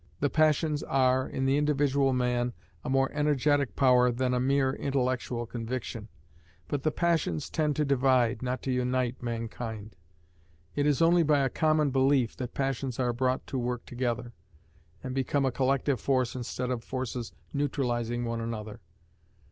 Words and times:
The 0.19 0.31
passions 0.31 0.81
are, 0.81 1.29
in 1.29 1.45
the 1.45 1.57
individual 1.57 2.11
man, 2.11 2.53
a 2.83 2.89
more 2.89 3.11
energetic 3.13 3.75
power 3.75 4.11
than 4.11 4.33
a 4.33 4.39
mere 4.39 4.73
intellectual 4.73 5.45
conviction; 5.45 6.07
but 6.67 6.81
the 6.81 6.89
passions 6.89 7.51
tend 7.51 7.75
to 7.75 7.85
divide, 7.85 8.41
not 8.41 8.63
to 8.63 8.71
unite, 8.71 9.21
mankind: 9.21 9.95
it 10.75 10.87
is 10.87 11.03
only 11.03 11.21
by 11.21 11.41
a 11.41 11.49
common 11.49 11.91
belief 11.91 12.35
that 12.37 12.55
passions 12.55 12.97
are 12.97 13.13
brought 13.13 13.45
to 13.45 13.59
work 13.59 13.85
together, 13.85 14.33
and 15.03 15.13
become 15.13 15.45
a 15.45 15.51
collective 15.51 15.99
force 16.01 16.35
instead 16.35 16.71
of 16.71 16.83
forces 16.83 17.31
neutralizing 17.53 18.25
one 18.25 18.41
another. 18.41 18.79